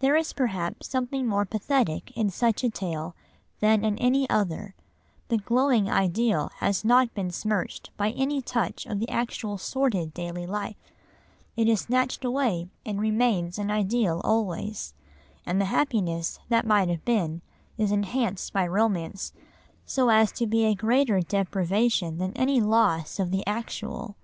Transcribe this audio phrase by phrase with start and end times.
[0.00, 3.14] There is perhaps something more pathetic in such a tale
[3.60, 4.74] than in any other,
[5.28, 10.48] the glowing ideal has not been smirched by any touch of the actual sordid daily
[10.48, 10.90] life,
[11.54, 14.94] it is snatched away and remains an ideal always,
[15.46, 17.40] and the happiness that might have been
[17.78, 19.32] is enhanced by romance
[19.86, 24.16] so as to be a greater deprivation than any loss of the actual.